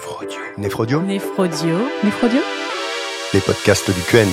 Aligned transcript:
Néphrodio. 0.00 1.02
Néphrodio. 1.02 1.02
Néphrodio. 2.02 2.40
Les 3.34 3.40
podcasts 3.40 3.90
du 3.90 4.00
QN. 4.00 4.28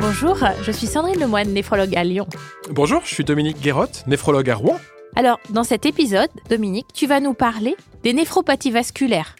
Bonjour, 0.00 0.38
je 0.62 0.70
suis 0.70 0.86
Sandrine 0.86 1.18
Lemoine, 1.18 1.48
néphrologue 1.48 1.96
à 1.96 2.04
Lyon. 2.04 2.28
Bonjour, 2.70 3.02
je 3.04 3.14
suis 3.14 3.24
Dominique 3.24 3.60
Guérotte, 3.60 4.04
néphrologue 4.06 4.48
à 4.48 4.54
Rouen. 4.54 4.78
Alors, 5.16 5.40
dans 5.50 5.64
cet 5.64 5.84
épisode, 5.84 6.30
Dominique, 6.48 6.86
tu 6.94 7.08
vas 7.08 7.18
nous 7.18 7.34
parler 7.34 7.74
des 8.04 8.12
néphropathies 8.12 8.70
vasculaires. 8.70 9.34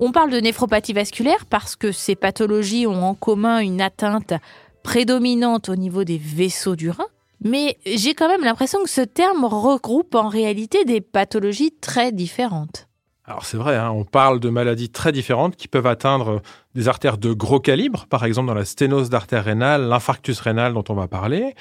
On 0.00 0.12
parle 0.12 0.30
de 0.30 0.40
néphropathie 0.40 0.92
vasculaire 0.92 1.46
parce 1.46 1.76
que 1.76 1.92
ces 1.92 2.14
pathologies 2.14 2.86
ont 2.86 3.04
en 3.04 3.14
commun 3.14 3.60
une 3.60 3.80
atteinte 3.80 4.34
prédominante 4.82 5.70
au 5.70 5.76
niveau 5.76 6.04
des 6.04 6.18
vaisseaux 6.18 6.76
du 6.76 6.90
rein, 6.90 7.06
mais 7.42 7.78
j'ai 7.86 8.14
quand 8.14 8.28
même 8.28 8.44
l'impression 8.44 8.82
que 8.82 8.90
ce 8.90 9.00
terme 9.00 9.44
regroupe 9.44 10.14
en 10.14 10.28
réalité 10.28 10.84
des 10.84 11.00
pathologies 11.00 11.72
très 11.80 12.12
différentes. 12.12 12.88
Alors 13.24 13.44
c'est 13.44 13.56
vrai, 13.56 13.76
hein, 13.76 13.90
on 13.90 14.04
parle 14.04 14.40
de 14.40 14.48
maladies 14.48 14.90
très 14.90 15.12
différentes 15.12 15.54
qui 15.54 15.68
peuvent 15.68 15.86
atteindre 15.86 16.42
des 16.74 16.88
artères 16.88 17.16
de 17.16 17.32
gros 17.32 17.60
calibre, 17.60 18.06
par 18.08 18.24
exemple 18.24 18.48
dans 18.48 18.54
la 18.54 18.64
sténose 18.64 19.08
d'artère 19.08 19.44
rénale, 19.44 19.88
l'infarctus 19.88 20.40
rénal 20.40 20.74
dont 20.74 20.84
on 20.88 20.94
va 20.94 21.06
parler, 21.06 21.54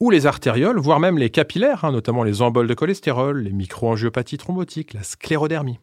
ou 0.00 0.10
les 0.10 0.26
artérioles, 0.26 0.78
voire 0.78 0.98
même 0.98 1.18
les 1.18 1.28
capillaires, 1.28 1.84
hein, 1.84 1.92
notamment 1.92 2.24
les 2.24 2.40
emboles 2.40 2.66
de 2.66 2.74
cholestérol, 2.74 3.42
les 3.42 3.52
microangiopathies 3.52 4.38
thrombotiques, 4.38 4.94
la 4.94 5.02
sclérodermie. 5.02 5.78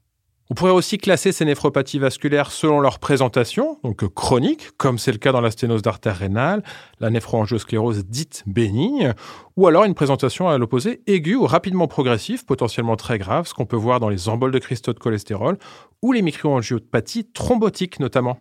On 0.50 0.54
pourrait 0.54 0.72
aussi 0.72 0.98
classer 0.98 1.34
ces 1.34 1.44
néphropathies 1.44 2.00
vasculaires 2.00 2.52
selon 2.52 2.80
leur 2.80 3.00
présentation, 3.00 3.80
donc 3.84 4.08
chronique, 4.14 4.70
comme 4.78 4.98
c'est 4.98 5.12
le 5.12 5.18
cas 5.18 5.34
dans 5.34 5.42
la 5.42 5.52
sténose 5.52 5.82
d'artère 5.82 6.16
rénale, 6.16 6.64
la 7.02 7.10
néphroangiosclérose 7.10 8.06
dite 8.06 8.44
bénigne, 8.46 9.14
ou 9.58 9.68
alors 9.68 9.84
une 9.84 9.94
présentation 9.94 10.48
à 10.48 10.58
l'opposé 10.58 11.02
aiguë 11.06 11.36
ou 11.36 11.46
rapidement 11.46 11.88
progressive, 11.88 12.46
potentiellement 12.46 12.96
très 12.96 13.18
grave, 13.18 13.46
ce 13.46 13.54
qu'on 13.54 13.66
peut 13.66 13.76
voir 13.76 14.00
dans 14.00 14.08
les 14.08 14.30
emboles 14.30 14.54
de 14.54 14.60
cristaux 14.60 14.94
de 14.94 15.00
cholestérol 15.00 15.58
ou 16.02 16.14
les 16.14 16.22
microangiopathies 16.22 17.26
thrombotiques 17.34 18.00
notamment. 18.00 18.40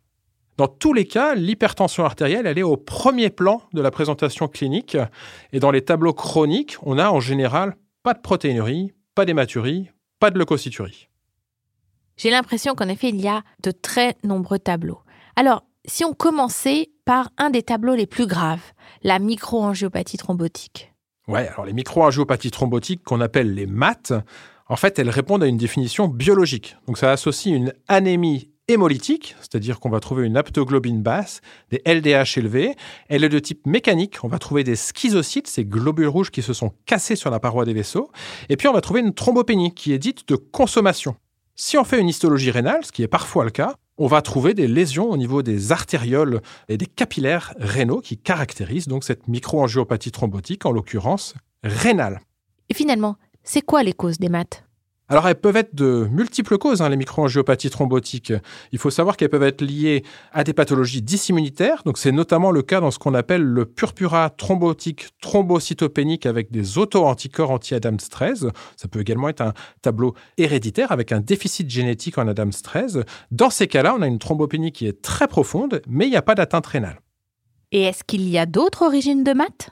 Dans 0.59 0.69
tous 0.69 0.93
les 0.93 1.07
cas, 1.07 1.35
l'hypertension 1.35 2.05
artérielle, 2.05 2.47
elle 2.47 2.59
est 2.59 2.63
au 2.63 2.77
premier 2.77 3.31
plan 3.31 3.63
de 3.75 3.83
la 3.83 3.91
présentation 3.91 4.49
clinique. 4.49 4.97
Et 5.53 5.61
dans 5.61 5.71
les 5.71 5.83
tableaux 5.83 6.15
chroniques, 6.15 6.77
on 6.83 6.99
a 6.99 7.11
en 7.11 7.21
général 7.21 7.77
pas 8.03 8.15
de 8.15 8.21
protéinurie, 8.21 8.93
pas 9.15 9.27
d'hématurie, 9.27 9.91
pas 10.19 10.31
de 10.31 10.39
leucocyturie. 10.39 11.09
J'ai 12.17 12.31
l'impression 12.31 12.75
qu'en 12.75 12.89
effet, 12.89 13.11
il 13.11 13.21
y 13.21 13.29
a 13.29 13.43
de 13.63 13.71
très 13.71 14.17
nombreux 14.25 14.59
tableaux. 14.59 15.01
Alors, 15.37 15.65
si 15.85 16.05
on 16.05 16.15
commençait 16.15 16.91
par 17.05 17.31
un 17.37 17.51
des 17.51 17.63
tableaux 17.63 17.95
les 17.95 18.07
plus 18.07 18.27
graves, 18.27 18.73
la 19.03 19.19
microangiopathie 19.19 20.17
thrombotique. 20.17 20.93
Ouais, 21.29 21.49
alors 21.49 21.67
les 21.67 21.73
microangiopathies 21.73 22.53
thrombotiques 22.53 23.03
qu'on 23.03 23.21
appelle 23.21 23.53
les 23.55 23.67
MAT, 23.67 24.23
en 24.69 24.77
fait, 24.77 24.99
elles 24.99 25.11
répondent 25.11 25.43
à 25.43 25.47
une 25.47 25.57
définition 25.57 26.09
biologique. 26.09 26.77
Donc 26.87 26.99
ça 26.99 27.11
associe 27.11 27.55
une 27.55 27.73
anémie 27.89 28.51
hémolytique, 28.69 29.37
c'est-à-dire 29.41 29.79
qu'on 29.79 29.91
va 29.91 30.01
trouver 30.01 30.27
une 30.27 30.37
aptoglobine 30.37 31.03
basse, 31.03 31.41
des 31.71 31.83
LDH 31.85 32.39
élevés. 32.39 32.75
Elle 33.09 33.25
est 33.25 33.29
de 33.29 33.39
type 33.39 33.67
mécanique, 33.67 34.19
on 34.25 34.29
va 34.29 34.39
trouver 34.39 34.65
des 34.65 34.75
schizocytes, 34.75 35.47
ces 35.47 35.65
globules 35.65 36.09
rouges 36.09 36.31
qui 36.31 36.43
se 36.43 36.53
sont 36.53 36.73
cassés 36.85 37.17
sur 37.17 37.31
la 37.31 37.41
paroi 37.41 37.65
des 37.65 37.75
vaisseaux. 37.75 38.11
Et 38.49 38.57
puis 38.57 38.67
on 38.69 38.73
va 38.73 38.81
trouver 38.81 39.01
une 39.01 39.15
thrombopénie 39.15 39.75
qui 39.75 39.93
est 39.93 39.99
dite 39.99 40.29
de 40.29 40.37
consommation. 40.37 41.17
Si 41.59 41.79
on 41.79 41.85
fait 41.85 41.99
une 41.99 42.09
histologie 42.09 42.51
rénale, 42.51 42.85
ce 42.85 42.93
qui 42.93 43.03
est 43.03 43.09
parfois 43.09 43.45
le 43.45 43.51
cas, 43.51 43.77
on 43.97 44.09
va 44.09 44.21
trouver 44.21 44.53
des 44.53 44.69
lésions 44.69 45.09
au 45.09 45.17
niveau 45.17 45.43
des 45.43 45.73
artérioles 45.73 46.43
et 46.69 46.77
des 46.77 46.85
capillaires 46.85 47.55
rénaux 47.59 48.03
qui 48.03 48.19
caractérisent 48.19 48.89
donc 48.89 49.05
cette 49.05 49.27
microangiopathie 49.27 50.13
thrombotique, 50.13 50.67
en 50.67 50.71
l'occurrence 50.71 51.33
rénale. 51.65 52.21
Et 52.69 52.75
finalement, 52.75 53.17
c'est 53.43 53.63
quoi 53.63 53.83
les 53.83 53.95
causes 53.95 54.19
des 54.19 54.29
maths? 54.29 54.66
Alors, 55.09 55.29
elles 55.29 55.37
peuvent 55.37 55.57
être 55.57 55.75
de 55.75 56.09
multiples 56.11 56.59
causes, 56.59 56.83
hein, 56.83 56.89
les 56.89 56.97
microangiopathies 56.97 57.71
thrombotiques. 57.71 58.33
Il 58.73 58.79
faut 58.79 58.91
savoir 58.91 59.17
qu'elles 59.17 59.29
peuvent 59.29 59.45
être 59.45 59.63
liées 59.63 60.03
à 60.33 60.43
des 60.43 60.53
pathologies 60.53 61.01
dysimmunitaires. 61.01 61.83
Donc, 61.85 61.97
c'est 61.97 62.11
notamment 62.11 62.51
le 62.51 62.63
cas 62.63 62.81
dans 62.81 62.91
ce 62.91 62.99
qu'on 62.99 63.15
appelle 63.15 63.43
le 63.43 63.67
purpura 63.67 64.31
thrombotique 64.31 65.11
thrombocytopénique 65.21 66.27
avec 66.27 66.51
des 66.51 66.77
auto-anticorps 66.79 67.53
anti-Adams 67.53 67.99
13. 67.99 68.51
Ça 68.77 68.89
peut 68.89 69.01
également 69.01 69.29
être 69.29 69.43
un 69.43 69.53
tableau 69.81 70.15
héréditaire 70.39 70.91
avec 70.91 71.13
un 71.13 71.21
déficit 71.21 71.71
génétique 71.71 72.19
en 72.19 72.27
Adams 72.27 72.51
13. 72.51 73.05
Dans 73.31 73.51
ces 73.51 73.69
cas-là, 73.69 73.95
on 73.97 74.03
a 74.03 74.09
une 74.09 74.19
thrombopénie 74.19 74.73
qui 74.73 74.89
est 74.89 75.03
très 75.03 75.29
profonde, 75.29 75.83
mais 75.87 76.07
il 76.07 76.11
n'y 76.11 76.17
a 76.17 76.23
pas 76.23 76.35
d'atteinte 76.35 76.67
rénale. 76.67 77.01
Et 77.71 77.83
est-ce 77.83 78.03
qu'il 78.03 78.29
y 78.29 78.39
a 78.39 78.47
d'autres 78.47 78.83
origines 78.83 79.23
de 79.23 79.33
maths? 79.33 79.71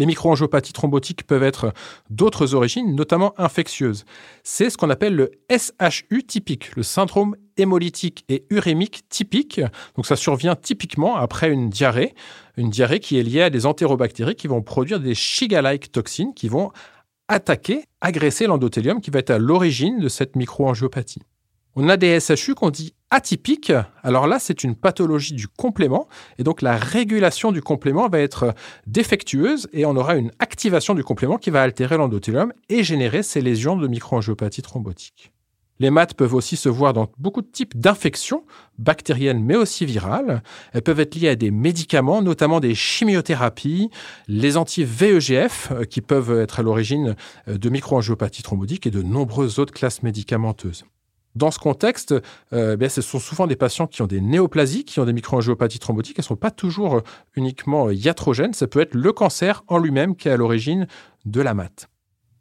Les 0.00 0.06
microangiopathies 0.06 0.72
thrombotiques 0.72 1.26
peuvent 1.26 1.42
être 1.42 1.74
d'autres 2.08 2.54
origines, 2.54 2.96
notamment 2.96 3.34
infectieuses. 3.38 4.06
C'est 4.42 4.70
ce 4.70 4.78
qu'on 4.78 4.88
appelle 4.88 5.14
le 5.14 5.30
SHU 5.50 6.24
typique, 6.24 6.74
le 6.74 6.82
syndrome 6.82 7.36
hémolytique 7.58 8.24
et 8.30 8.46
urémique 8.48 9.02
typique. 9.10 9.60
Donc 9.96 10.06
ça 10.06 10.16
survient 10.16 10.56
typiquement 10.56 11.16
après 11.16 11.50
une 11.50 11.68
diarrhée, 11.68 12.14
une 12.56 12.70
diarrhée 12.70 12.98
qui 12.98 13.18
est 13.18 13.22
liée 13.22 13.42
à 13.42 13.50
des 13.50 13.66
entérobactéries 13.66 14.36
qui 14.36 14.48
vont 14.48 14.62
produire 14.62 15.00
des 15.00 15.14
Shiga-like 15.14 15.92
toxines 15.92 16.32
qui 16.32 16.48
vont 16.48 16.72
attaquer, 17.28 17.84
agresser 18.00 18.46
l'endothélium 18.46 19.02
qui 19.02 19.10
va 19.10 19.18
être 19.18 19.30
à 19.30 19.38
l'origine 19.38 20.00
de 20.00 20.08
cette 20.08 20.34
microangiopathie. 20.34 21.22
On 21.76 21.88
a 21.88 21.96
des 21.96 22.18
SHU 22.18 22.54
qu'on 22.54 22.70
dit 22.70 22.94
atypiques. 23.10 23.72
Alors 24.02 24.26
là, 24.26 24.38
c'est 24.38 24.64
une 24.64 24.74
pathologie 24.74 25.34
du 25.34 25.46
complément. 25.46 26.08
Et 26.38 26.42
donc, 26.42 26.62
la 26.62 26.76
régulation 26.76 27.52
du 27.52 27.62
complément 27.62 28.08
va 28.08 28.18
être 28.18 28.54
défectueuse 28.86 29.68
et 29.72 29.86
on 29.86 29.96
aura 29.96 30.16
une 30.16 30.32
activation 30.38 30.94
du 30.94 31.04
complément 31.04 31.38
qui 31.38 31.50
va 31.50 31.62
altérer 31.62 31.96
l'endothélium 31.96 32.52
et 32.68 32.82
générer 32.82 33.22
ces 33.22 33.40
lésions 33.40 33.76
de 33.76 33.86
microangiopathie 33.86 34.62
thrombotique. 34.62 35.32
Les 35.78 35.90
maths 35.90 36.12
peuvent 36.12 36.34
aussi 36.34 36.56
se 36.56 36.68
voir 36.68 36.92
dans 36.92 37.10
beaucoup 37.16 37.40
de 37.40 37.50
types 37.50 37.78
d'infections, 37.78 38.44
bactériennes 38.78 39.42
mais 39.42 39.56
aussi 39.56 39.86
virales. 39.86 40.42
Elles 40.74 40.82
peuvent 40.82 41.00
être 41.00 41.14
liées 41.14 41.30
à 41.30 41.36
des 41.36 41.50
médicaments, 41.50 42.20
notamment 42.20 42.60
des 42.60 42.74
chimiothérapies, 42.74 43.90
les 44.28 44.58
anti-VEGF 44.58 45.70
euh, 45.70 45.84
qui 45.84 46.02
peuvent 46.02 46.38
être 46.38 46.60
à 46.60 46.62
l'origine 46.62 47.16
euh, 47.48 47.56
de 47.56 47.70
microangiopathie 47.70 48.42
thrombotique 48.42 48.86
et 48.86 48.90
de 48.90 49.00
nombreuses 49.00 49.58
autres 49.58 49.72
classes 49.72 50.02
médicamenteuses. 50.02 50.84
Dans 51.36 51.50
ce 51.50 51.58
contexte, 51.58 52.14
euh, 52.52 52.76
ben, 52.76 52.88
ce 52.88 53.02
sont 53.02 53.20
souvent 53.20 53.46
des 53.46 53.56
patients 53.56 53.86
qui 53.86 54.02
ont 54.02 54.06
des 54.06 54.20
néoplasies, 54.20 54.84
qui 54.84 54.98
ont 54.98 55.04
des 55.04 55.12
microangiopathies 55.12 55.78
thrombotiques. 55.78 56.18
Elles 56.18 56.24
ne 56.24 56.28
sont 56.28 56.36
pas 56.36 56.50
toujours 56.50 56.96
euh, 56.96 57.02
uniquement 57.36 57.86
euh, 57.86 57.94
iatrogènes. 57.94 58.52
Ça 58.52 58.66
peut 58.66 58.80
être 58.80 58.94
le 58.94 59.12
cancer 59.12 59.62
en 59.68 59.78
lui-même 59.78 60.16
qui 60.16 60.28
est 60.28 60.32
à 60.32 60.36
l'origine 60.36 60.88
de 61.24 61.40
la 61.40 61.54
mat. 61.54 61.88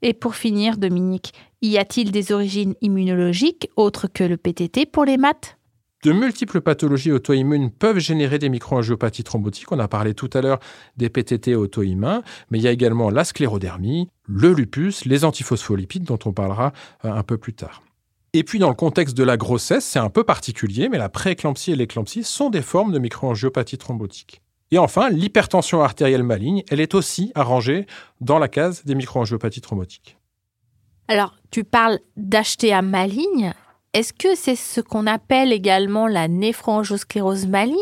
Et 0.02 0.14
pour 0.14 0.36
finir, 0.36 0.78
Dominique, 0.78 1.34
y 1.62 1.78
a-t-il 1.78 2.12
des 2.12 2.32
origines 2.32 2.74
immunologiques 2.82 3.70
autres 3.76 4.08
que 4.08 4.24
le 4.24 4.38
PTT 4.38 4.86
pour 4.86 5.06
les 5.06 5.18
maths? 5.18 5.58
De 6.04 6.14
multiples 6.14 6.62
pathologies 6.62 7.12
auto-immunes 7.12 7.72
peuvent 7.72 8.00
générer 8.00 8.40
des 8.40 8.48
microangiopathies 8.48 9.26
thrombotiques. 9.26 9.70
On 9.74 9.80
a 9.80 9.90
parlé 9.90 10.14
tout 10.14 10.30
à 10.34 10.42
l'heure 10.42 10.60
des 10.96 11.10
PTT 11.10 11.56
auto-immuns, 11.56 12.24
mais 12.50 12.58
il 12.58 12.62
y 12.62 12.70
a 12.70 12.72
également 12.72 13.10
la 13.10 13.26
sclérodermie, 13.26 14.08
le 14.26 14.54
lupus, 14.54 15.04
les 15.04 15.26
antiphospholipides 15.26 16.06
dont 16.06 16.20
on 16.24 16.32
parlera 16.32 16.72
un 17.04 17.24
peu 17.24 17.38
plus 17.38 17.54
tard. 17.54 17.84
Et 18.34 18.44
puis, 18.44 18.60
dans 18.60 18.70
le 18.70 18.76
contexte 18.76 19.18
de 19.18 19.24
la 19.24 19.38
grossesse, 19.38 19.86
c'est 19.86 20.00
un 20.00 20.10
peu 20.10 20.24
particulier, 20.24 20.88
mais 20.88 21.00
la 21.00 21.10
prééclampsie 21.10 21.72
et 21.72 21.76
l'éclampsie 21.76 22.24
sont 22.24 22.50
des 22.50 22.62
formes 22.62 22.92
de 22.92 23.00
microangiopathie 23.00 23.78
thrombotique. 23.78 24.42
Et 24.72 24.78
enfin, 24.78 25.10
l'hypertension 25.10 25.82
artérielle 25.82 26.24
maligne, 26.24 26.64
elle 26.70 26.80
est 26.80 26.94
aussi 26.94 27.32
arrangée 27.34 27.88
dans 28.22 28.38
la 28.38 28.48
case 28.48 28.86
des 28.86 28.94
microangiopathies 28.94 29.62
thrombotiques. 29.62 30.18
Alors, 31.08 31.36
tu 31.50 31.64
parles 31.64 31.98
d'HTA 32.18 32.84
maligne. 32.84 33.54
Est-ce 33.94 34.14
que 34.14 34.36
c'est 34.36 34.56
ce 34.56 34.82
qu'on 34.82 35.08
appelle 35.08 35.52
également 35.52 36.06
la 36.06 36.28
néphroangiosclérose 36.28 37.48
maligne? 37.48 37.76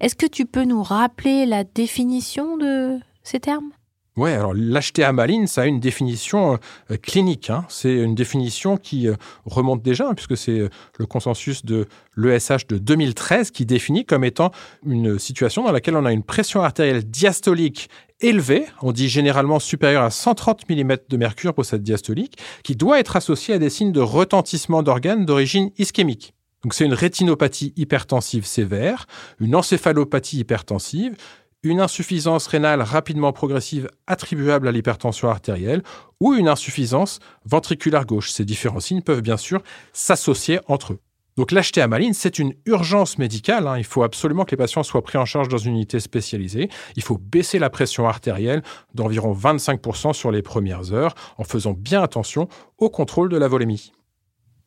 Est-ce 0.00 0.14
que 0.14 0.26
tu 0.26 0.44
peux 0.44 0.64
nous 0.64 0.82
rappeler 0.82 1.46
la 1.46 1.64
définition 1.64 2.58
de 2.58 2.98
ces 3.22 3.40
termes? 3.40 3.70
Oui, 4.18 4.32
alors 4.32 4.52
l'HTA 4.52 5.12
maligne, 5.12 5.46
ça 5.46 5.62
a 5.62 5.66
une 5.66 5.78
définition 5.78 6.58
euh, 6.90 6.96
clinique. 6.96 7.50
Hein. 7.50 7.64
C'est 7.68 7.94
une 7.94 8.16
définition 8.16 8.76
qui 8.76 9.06
euh, 9.06 9.14
remonte 9.44 9.80
déjà, 9.80 10.08
hein, 10.08 10.14
puisque 10.14 10.36
c'est 10.36 10.58
euh, 10.58 10.68
le 10.98 11.06
consensus 11.06 11.64
de 11.64 11.86
l'ESH 12.16 12.66
de 12.66 12.78
2013 12.78 13.52
qui 13.52 13.64
définit 13.64 14.04
comme 14.04 14.24
étant 14.24 14.50
une 14.84 15.20
situation 15.20 15.62
dans 15.62 15.70
laquelle 15.70 15.94
on 15.94 16.04
a 16.04 16.12
une 16.12 16.24
pression 16.24 16.64
artérielle 16.64 17.04
diastolique 17.04 17.90
élevée, 18.20 18.66
on 18.82 18.90
dit 18.90 19.08
généralement 19.08 19.60
supérieure 19.60 20.02
à 20.02 20.10
130 20.10 20.68
mm 20.68 20.96
de 21.08 21.16
mercure 21.16 21.54
pour 21.54 21.64
cette 21.64 21.84
diastolique, 21.84 22.38
qui 22.64 22.74
doit 22.74 22.98
être 22.98 23.14
associée 23.14 23.54
à 23.54 23.58
des 23.58 23.70
signes 23.70 23.92
de 23.92 24.00
retentissement 24.00 24.82
d'organes 24.82 25.26
d'origine 25.26 25.70
ischémique. 25.78 26.34
Donc 26.64 26.74
c'est 26.74 26.84
une 26.84 26.94
rétinopathie 26.94 27.72
hypertensive 27.76 28.44
sévère, 28.44 29.06
une 29.38 29.54
encéphalopathie 29.54 30.38
hypertensive, 30.38 31.14
une 31.62 31.80
insuffisance 31.80 32.46
rénale 32.46 32.82
rapidement 32.82 33.32
progressive 33.32 33.88
attribuable 34.06 34.68
à 34.68 34.72
l'hypertension 34.72 35.28
artérielle 35.28 35.82
ou 36.20 36.34
une 36.34 36.48
insuffisance 36.48 37.18
ventriculaire 37.44 38.06
gauche. 38.06 38.30
Ces 38.30 38.44
différents 38.44 38.80
signes 38.80 39.02
peuvent 39.02 39.22
bien 39.22 39.36
sûr 39.36 39.62
s'associer 39.92 40.60
entre 40.66 40.94
eux. 40.94 41.00
Donc 41.36 41.52
l'HTA 41.52 41.88
c'est 42.14 42.40
une 42.40 42.54
urgence 42.66 43.16
médicale. 43.16 43.68
Hein. 43.68 43.78
Il 43.78 43.84
faut 43.84 44.02
absolument 44.02 44.44
que 44.44 44.50
les 44.50 44.56
patients 44.56 44.82
soient 44.82 45.02
pris 45.02 45.18
en 45.18 45.24
charge 45.24 45.46
dans 45.46 45.56
une 45.56 45.74
unité 45.74 46.00
spécialisée. 46.00 46.68
Il 46.96 47.02
faut 47.04 47.16
baisser 47.16 47.60
la 47.60 47.70
pression 47.70 48.08
artérielle 48.08 48.62
d'environ 48.94 49.32
25% 49.32 50.14
sur 50.14 50.32
les 50.32 50.42
premières 50.42 50.92
heures 50.92 51.14
en 51.36 51.44
faisant 51.44 51.74
bien 51.74 52.02
attention 52.02 52.48
au 52.78 52.90
contrôle 52.90 53.28
de 53.28 53.36
la 53.36 53.46
volémie. 53.46 53.92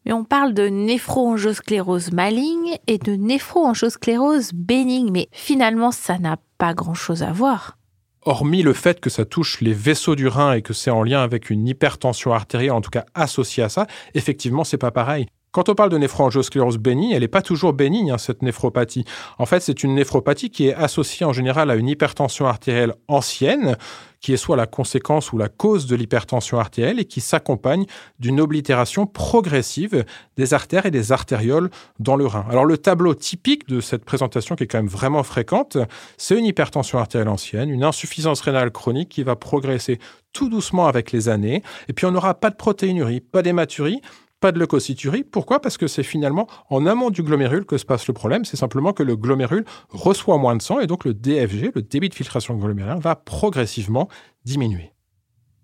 Mais 0.05 0.13
on 0.13 0.23
parle 0.23 0.53
de 0.53 0.67
néphroangiosclérose 0.67 2.11
maligne 2.11 2.77
et 2.87 2.97
de 2.97 3.13
néphroangiosclérose 3.13 4.51
bénigne, 4.53 5.11
mais 5.11 5.29
finalement 5.31 5.91
ça 5.91 6.17
n'a 6.17 6.37
pas 6.57 6.73
grand-chose 6.73 7.23
à 7.23 7.31
voir. 7.31 7.77
Hormis 8.23 8.61
le 8.61 8.73
fait 8.73 8.99
que 8.99 9.09
ça 9.09 9.25
touche 9.25 9.61
les 9.61 9.73
vaisseaux 9.73 10.15
du 10.15 10.27
rein 10.27 10.53
et 10.53 10.61
que 10.61 10.73
c'est 10.73 10.91
en 10.91 11.01
lien 11.01 11.23
avec 11.23 11.49
une 11.49 11.67
hypertension 11.67 12.33
artérielle, 12.33 12.73
en 12.73 12.81
tout 12.81 12.91
cas 12.91 13.05
associée 13.15 13.63
à 13.63 13.69
ça, 13.69 13.87
effectivement, 14.13 14.63
c'est 14.63 14.77
pas 14.77 14.91
pareil. 14.91 15.25
Quand 15.51 15.67
on 15.67 15.75
parle 15.75 15.89
de 15.89 15.97
néphroangiosclérose 15.97 16.77
bénigne, 16.77 17.11
elle 17.11 17.23
n'est 17.23 17.27
pas 17.27 17.41
toujours 17.41 17.73
bénigne, 17.73 18.11
hein, 18.11 18.17
cette 18.17 18.41
néphropathie. 18.41 19.03
En 19.37 19.45
fait, 19.45 19.59
c'est 19.59 19.83
une 19.83 19.95
néphropathie 19.95 20.49
qui 20.49 20.67
est 20.67 20.73
associée 20.73 21.25
en 21.25 21.33
général 21.33 21.69
à 21.69 21.75
une 21.75 21.89
hypertension 21.89 22.45
artérielle 22.45 22.93
ancienne, 23.09 23.75
qui 24.21 24.31
est 24.31 24.37
soit 24.37 24.55
la 24.55 24.65
conséquence 24.65 25.33
ou 25.33 25.37
la 25.37 25.49
cause 25.49 25.87
de 25.87 25.95
l'hypertension 25.97 26.57
artérielle 26.57 27.01
et 27.01 27.05
qui 27.05 27.19
s'accompagne 27.19 27.85
d'une 28.17 28.39
oblitération 28.39 29.05
progressive 29.05 30.05
des 30.37 30.53
artères 30.53 30.85
et 30.85 30.91
des 30.91 31.11
artérioles 31.11 31.69
dans 31.99 32.15
le 32.15 32.27
rein. 32.27 32.45
Alors 32.49 32.63
le 32.63 32.77
tableau 32.77 33.13
typique 33.13 33.67
de 33.67 33.81
cette 33.81 34.05
présentation 34.05 34.55
qui 34.55 34.63
est 34.63 34.67
quand 34.67 34.77
même 34.77 34.87
vraiment 34.87 35.23
fréquente, 35.23 35.77
c'est 36.17 36.37
une 36.37 36.45
hypertension 36.45 36.97
artérielle 36.97 37.27
ancienne, 37.27 37.69
une 37.69 37.83
insuffisance 37.83 38.39
rénale 38.39 38.71
chronique 38.71 39.09
qui 39.09 39.23
va 39.23 39.35
progresser 39.35 39.99
tout 40.31 40.47
doucement 40.47 40.87
avec 40.87 41.11
les 41.11 41.27
années, 41.27 41.61
et 41.89 41.93
puis 41.93 42.05
on 42.05 42.11
n'aura 42.11 42.35
pas 42.35 42.51
de 42.51 42.55
protéinurie, 42.55 43.19
pas 43.19 43.41
d'hématurie, 43.41 43.99
pas 44.41 44.51
de 44.51 44.59
leucocyturie. 44.59 45.23
Pourquoi? 45.23 45.61
Parce 45.61 45.77
que 45.77 45.87
c'est 45.87 46.03
finalement 46.03 46.47
en 46.69 46.85
amont 46.85 47.11
du 47.11 47.23
glomérule 47.23 47.65
que 47.65 47.77
se 47.77 47.85
passe 47.85 48.07
le 48.07 48.13
problème. 48.13 48.43
C'est 48.43 48.57
simplement 48.57 48.91
que 48.91 49.03
le 49.03 49.15
glomérule 49.15 49.63
reçoit 49.89 50.37
moins 50.37 50.57
de 50.57 50.61
sang 50.61 50.81
et 50.81 50.87
donc 50.87 51.05
le 51.05 51.13
DFG, 51.13 51.71
le 51.73 51.81
débit 51.81 52.09
de 52.09 52.15
filtration 52.15 52.55
glomérulaire, 52.55 52.99
va 52.99 53.15
progressivement 53.15 54.09
diminuer. 54.43 54.91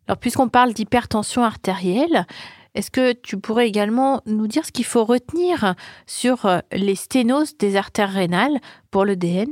Alors, 0.08 0.18
puisqu'on 0.18 0.48
parle 0.48 0.72
d'hypertension 0.74 1.44
artérielle, 1.44 2.26
est-ce 2.76 2.92
que 2.92 3.12
tu 3.12 3.38
pourrais 3.38 3.68
également 3.68 4.22
nous 4.26 4.48
dire 4.48 4.64
ce 4.64 4.72
qu'il 4.72 4.86
faut 4.86 5.04
retenir 5.04 5.74
sur 6.06 6.46
euh, 6.46 6.60
les 6.72 6.96
sténoses 6.96 7.58
des 7.58 7.76
artères 7.76 8.14
rénales 8.14 8.60
pour 8.92 9.04
le 9.04 9.16
DN 9.16 9.50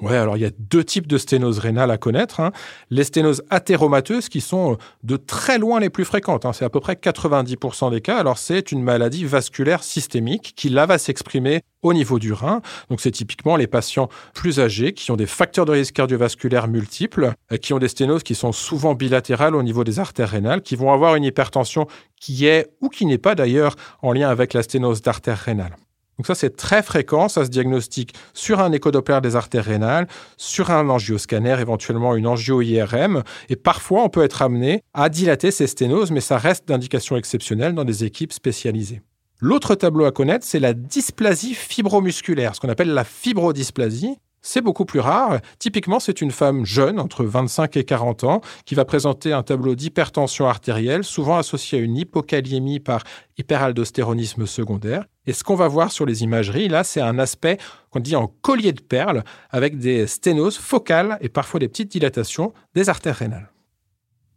Ouais, 0.00 0.16
alors 0.16 0.36
il 0.36 0.40
y 0.40 0.46
a 0.46 0.50
deux 0.58 0.82
types 0.82 1.06
de 1.06 1.16
sténoses 1.16 1.60
rénales 1.60 1.92
à 1.92 1.98
connaître. 1.98 2.40
Hein. 2.40 2.50
Les 2.90 3.04
sténoses 3.04 3.44
athéromateuses 3.48 4.28
qui 4.28 4.40
sont 4.40 4.72
euh, 4.72 4.76
de 5.04 5.16
très 5.16 5.56
loin 5.56 5.78
les 5.78 5.88
plus 5.88 6.04
fréquentes. 6.04 6.44
Hein. 6.44 6.52
C'est 6.52 6.64
à 6.64 6.70
peu 6.70 6.80
près 6.80 6.94
90% 6.94 7.92
des 7.92 8.00
cas. 8.00 8.18
Alors 8.18 8.38
c'est 8.38 8.72
une 8.72 8.82
maladie 8.82 9.24
vasculaire 9.24 9.84
systémique 9.84 10.52
qui 10.56 10.68
là 10.68 10.86
va 10.86 10.98
s'exprimer 10.98 11.62
au 11.82 11.92
niveau 11.92 12.18
du 12.18 12.32
rein. 12.32 12.60
Donc 12.90 13.00
c'est 13.00 13.12
typiquement 13.12 13.54
les 13.54 13.68
patients 13.68 14.08
plus 14.34 14.58
âgés 14.58 14.94
qui 14.94 15.12
ont 15.12 15.16
des 15.16 15.26
facteurs 15.26 15.64
de 15.64 15.72
risque 15.72 15.94
cardiovasculaire 15.94 16.66
multiples, 16.66 17.32
euh, 17.52 17.56
qui 17.56 17.72
ont 17.72 17.78
des 17.78 17.88
sténoses 17.88 18.24
qui 18.24 18.34
sont 18.34 18.50
souvent 18.50 18.94
bilatérales 18.94 19.54
au 19.54 19.62
niveau 19.62 19.84
des 19.84 20.00
artères 20.00 20.30
rénales, 20.30 20.62
qui 20.62 20.74
vont 20.74 20.92
avoir 20.92 21.14
une 21.14 21.24
hypertension 21.24 21.86
qui 22.20 22.46
est 22.46 22.68
ou 22.80 22.88
qui 22.88 23.06
n'est 23.06 23.18
pas 23.18 23.36
d'ailleurs 23.36 23.76
en 24.02 24.12
lien 24.12 24.28
avec 24.28 24.54
la 24.54 24.64
sténose 24.64 25.02
d'artère 25.02 25.38
rénale. 25.38 25.76
Donc 26.18 26.26
ça, 26.26 26.34
c'est 26.34 26.56
très 26.56 26.82
fréquent, 26.82 27.28
ça 27.28 27.44
se 27.44 27.50
diagnostique 27.50 28.14
sur 28.32 28.60
un 28.60 28.72
échodoppler 28.72 29.20
des 29.22 29.36
artères 29.36 29.64
rénales, 29.64 30.06
sur 30.36 30.70
un 30.70 30.88
angioscanner, 30.88 31.56
éventuellement 31.60 32.14
une 32.14 32.26
angio-IRM, 32.26 33.22
et 33.48 33.56
parfois 33.56 34.04
on 34.04 34.08
peut 34.08 34.22
être 34.22 34.42
amené 34.42 34.82
à 34.92 35.08
dilater 35.08 35.50
ces 35.50 35.66
sténoses, 35.66 36.10
mais 36.10 36.20
ça 36.20 36.38
reste 36.38 36.68
d'indication 36.68 37.16
exceptionnelle 37.16 37.74
dans 37.74 37.84
des 37.84 38.04
équipes 38.04 38.32
spécialisées. 38.32 39.02
L'autre 39.40 39.74
tableau 39.74 40.04
à 40.04 40.12
connaître, 40.12 40.46
c'est 40.46 40.60
la 40.60 40.72
dysplasie 40.72 41.54
fibromusculaire, 41.54 42.54
ce 42.54 42.60
qu'on 42.60 42.68
appelle 42.68 42.94
la 42.94 43.04
fibrodysplasie. 43.04 44.16
C'est 44.46 44.60
beaucoup 44.60 44.84
plus 44.84 45.00
rare. 45.00 45.40
Typiquement, 45.58 45.98
c'est 45.98 46.20
une 46.20 46.30
femme 46.30 46.66
jeune, 46.66 47.00
entre 47.00 47.24
25 47.24 47.78
et 47.78 47.84
40 47.84 48.24
ans, 48.24 48.40
qui 48.66 48.74
va 48.74 48.84
présenter 48.84 49.32
un 49.32 49.42
tableau 49.42 49.74
d'hypertension 49.74 50.46
artérielle, 50.46 51.02
souvent 51.02 51.38
associé 51.38 51.78
à 51.78 51.80
une 51.80 51.96
hypokaliémie 51.96 52.78
par 52.78 53.04
hyperaldostéronisme 53.38 54.44
secondaire. 54.44 55.06
Et 55.26 55.32
ce 55.32 55.44
qu'on 55.44 55.54
va 55.54 55.66
voir 55.66 55.90
sur 55.90 56.04
les 56.04 56.24
imageries, 56.24 56.68
là, 56.68 56.84
c'est 56.84 57.00
un 57.00 57.18
aspect 57.18 57.56
qu'on 57.88 58.00
dit 58.00 58.16
en 58.16 58.26
collier 58.26 58.72
de 58.72 58.82
perles, 58.82 59.24
avec 59.48 59.78
des 59.78 60.06
sténoses 60.06 60.58
focales 60.58 61.16
et 61.22 61.30
parfois 61.30 61.58
des 61.58 61.68
petites 61.68 61.90
dilatations 61.90 62.52
des 62.74 62.90
artères 62.90 63.16
rénales. 63.16 63.50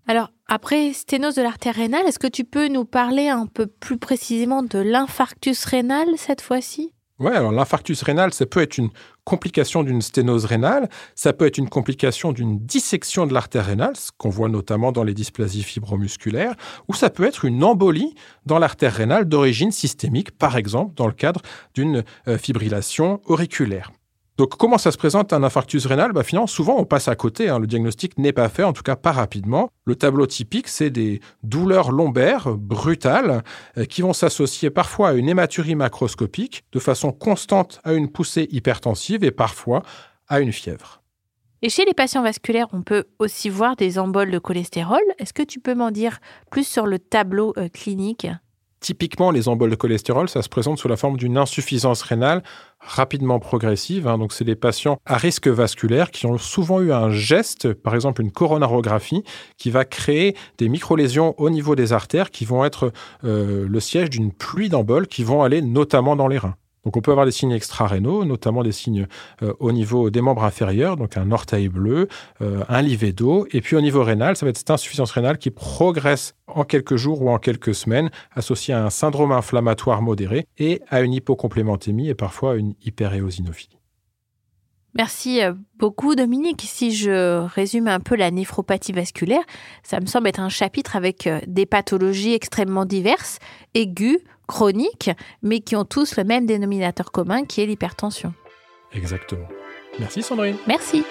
Alors, 0.08 0.32
après 0.48 0.94
sténose 0.94 1.36
de 1.36 1.42
l'artère 1.42 1.76
rénale, 1.76 2.06
est-ce 2.08 2.18
que 2.18 2.28
tu 2.28 2.46
peux 2.46 2.70
nous 2.70 2.86
parler 2.86 3.28
un 3.28 3.46
peu 3.46 3.68
plus 3.68 3.98
précisément 3.98 4.64
de 4.64 4.80
l'infarctus 4.80 5.66
rénal 5.66 6.08
cette 6.16 6.40
fois-ci? 6.40 6.94
Oui, 7.20 7.32
alors 7.32 7.52
l'infarctus 7.52 8.04
rénal, 8.04 8.32
ça 8.32 8.46
peut 8.46 8.62
être 8.62 8.78
une 8.78 8.90
complication 9.24 9.84
d'une 9.84 10.02
sténose 10.02 10.46
rénale, 10.46 10.88
ça 11.16 11.34
peut 11.34 11.48
être 11.48 11.58
une 11.58 11.68
complication 11.68 12.32
d'une 12.32 12.60
dissection 12.60 13.26
de 13.26 13.34
l'artère 13.34 13.66
rénale, 13.66 13.96
ce 13.96 14.12
qu'on 14.16 14.30
voit 14.30 14.50
notamment 14.50 14.92
dans 14.92 15.04
les 15.04 15.16
dysplasies 15.16 15.64
fibromusculaires, 15.64 16.56
ou 16.88 16.94
ça 16.94 17.10
peut 17.10 17.26
être 17.26 17.46
une 17.46 17.64
embolie 17.64 18.14
dans 18.46 18.60
l'artère 18.60 18.94
rénale 18.94 19.26
d'origine 19.26 19.72
systémique, 19.72 20.32
par 20.32 20.58
exemple 20.58 20.94
dans 20.96 21.08
le 21.08 21.14
cadre 21.14 21.42
d'une 21.74 22.04
euh, 22.28 22.38
fibrillation 22.38 23.20
auriculaire. 23.26 23.92
Donc, 24.38 24.56
comment 24.56 24.78
ça 24.78 24.92
se 24.92 24.98
présente 24.98 25.34
un 25.34 25.44
infarctus 25.44 25.86
rénal? 25.88 26.12
Bah, 26.12 26.24
Finalement, 26.24 26.48
souvent, 26.48 26.78
on 26.78 26.86
passe 26.86 27.08
à 27.08 27.16
côté. 27.16 27.50
Hein. 27.50 27.58
Le 27.58 27.66
diagnostic 27.66 28.20
n'est 28.20 28.34
pas 28.34 28.50
fait, 28.50 28.64
en 28.64 28.72
tout 28.72 28.84
cas 28.84 28.96
pas 28.96 29.12
rapidement. 29.12 29.72
Le 29.86 29.96
tableau 29.96 30.28
typique, 30.28 30.68
c'est 30.68 30.92
des 30.92 31.22
douleurs 31.42 31.92
lombaires 31.92 32.56
brutales 32.56 33.44
euh, 33.78 33.86
qui 33.86 34.04
vont 34.04 34.14
s'associer 34.14 34.70
parfois 34.70 35.10
à 35.10 35.14
une 35.14 35.28
hématurie 35.28 35.76
macroscopique, 35.76 36.66
de 36.72 36.80
façon 36.80 37.12
constante 37.12 37.82
à 37.84 37.94
une 37.94 38.12
poussée 38.12 38.48
hypertensive 38.52 39.24
et 39.24 39.32
parfois 39.32 39.82
à 40.28 40.40
une 40.40 40.54
fièvre. 40.54 41.02
Et 41.64 41.70
chez 41.70 41.86
les 41.86 41.96
patients 41.96 42.22
vasculaires, 42.22 42.68
on 42.74 42.84
peut 42.84 43.06
aussi 43.18 43.50
voir 43.50 43.76
des 43.76 43.98
emboles 43.98 44.30
de 44.30 44.38
cholestérol. 44.38 45.02
Est-ce 45.18 45.34
que 45.34 45.42
tu 45.42 45.60
peux 45.60 45.74
m'en 45.74 45.90
dire 45.90 46.20
plus 46.52 46.68
sur 46.68 46.86
le 46.86 47.00
tableau 47.00 47.54
euh, 47.58 47.70
clinique? 47.70 48.28
Typiquement, 48.80 49.32
les 49.32 49.48
emboles 49.48 49.72
de 49.72 49.76
cholestérol, 49.76 50.30
ça 50.30 50.42
se 50.42 50.50
présente 50.50 50.78
sous 50.78 50.88
la 50.88 50.98
forme 50.98 51.18
d'une 51.18 51.38
insuffisance 51.38 52.04
rénale 52.04 52.44
rapidement 52.80 53.40
progressive. 53.40 54.08
Hein. 54.08 54.18
Donc, 54.18 54.34
c'est 54.34 54.44
des 54.44 54.56
patients 54.56 54.98
à 55.06 55.18
risque 55.18 55.48
vasculaire 55.48 56.12
qui 56.12 56.28
ont 56.28 56.38
souvent 56.38 56.80
eu 56.82 56.92
un 56.92 57.10
geste, 57.10 57.74
par 57.74 57.96
exemple 57.96 58.22
une 58.22 58.32
coronarographie, 58.32 59.24
qui 59.58 59.72
va 59.72 59.84
créer 59.84 60.36
des 60.60 60.70
micro-lésions 60.70 61.34
au 61.40 61.50
niveau 61.50 61.76
des 61.76 61.92
artères 61.92 62.30
qui 62.30 62.46
vont 62.46 62.64
être 62.66 62.92
euh, 63.24 63.68
le 63.68 63.80
siège 63.80 64.10
d'une 64.10 64.32
pluie 64.32 64.70
d'emboles 64.70 65.08
qui 65.08 65.24
vont 65.24 65.42
aller 65.42 65.62
notamment 65.62 66.16
dans 66.16 66.28
les 66.28 66.38
reins. 66.38 66.56
Donc 66.88 66.96
on 66.96 67.02
peut 67.02 67.12
avoir 67.12 67.26
des 67.26 67.34
signes 67.34 67.52
extra-rénaux, 67.52 68.24
notamment 68.24 68.64
des 68.64 68.72
signes 68.72 69.08
euh, 69.44 69.52
au 69.60 69.74
niveau 69.74 70.10
des 70.10 70.22
membres 70.22 70.46
inférieurs, 70.46 70.96
donc 70.96 71.18
un 71.18 71.34
orteil 71.34 71.68
bleu, 71.68 72.08
euh, 72.42 72.64
un 72.70 72.82
livet 72.82 73.12
d'eau, 73.12 73.46
et 73.52 73.60
puis 73.60 73.76
au 73.76 73.82
niveau 73.82 74.06
rénal, 74.06 74.38
ça 74.38 74.46
va 74.46 74.52
être 74.52 74.58
cette 74.58 74.72
insuffisance 74.72 75.12
rénale 75.12 75.38
qui 75.38 75.52
progresse 75.52 76.36
en 76.48 76.64
quelques 76.64 76.96
jours 76.96 77.22
ou 77.22 77.30
en 77.30 77.40
quelques 77.40 77.76
semaines, 77.76 78.10
associée 78.34 78.74
à 78.74 78.86
un 78.86 78.90
syndrome 78.90 79.34
inflammatoire 79.34 80.02
modéré 80.02 80.48
et 80.58 80.82
à 80.88 81.02
une 81.02 81.12
hypocomplémentémie 81.12 82.08
et 82.08 82.16
parfois 82.16 82.56
une 82.56 82.74
hyperéosinophilie. 82.86 83.78
Merci 84.96 85.44
euh, 85.44 85.52
beaucoup 85.78 86.16
Dominique. 86.16 86.64
Si 86.66 86.96
je 86.96 87.46
résume 87.48 87.90
un 87.90 88.00
peu 88.00 88.16
la 88.16 88.32
néphropathie 88.32 88.94
vasculaire, 88.94 89.44
ça 89.84 90.00
me 90.00 90.06
semble 90.06 90.30
être 90.30 90.40
un 90.40 90.48
chapitre 90.48 90.96
avec 90.96 91.28
des 91.48 91.66
pathologies 91.66 92.34
extrêmement 92.34 92.86
diverses, 92.86 93.40
aiguës, 93.74 94.20
chroniques, 94.48 95.12
mais 95.42 95.60
qui 95.60 95.76
ont 95.76 95.86
tous 95.86 96.18
le 96.18 96.24
même 96.24 96.46
dénominateur 96.46 97.12
commun 97.12 97.46
qui 97.46 97.62
est 97.62 97.66
l'hypertension. 97.66 98.34
Exactement. 98.94 99.48
Merci 100.00 100.24
Sandrine. 100.24 100.58
Merci. 100.68 101.04